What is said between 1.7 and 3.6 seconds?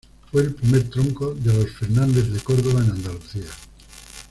Fernández de Córdoba en Andalucía.